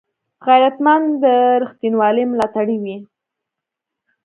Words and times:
غیرتمند 0.47 1.07
د 1.23 1.25
رښتینولۍ 1.61 2.25
ملاتړی 2.31 2.77
وي 2.83 2.97